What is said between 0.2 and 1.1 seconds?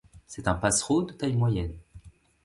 C'est un passereau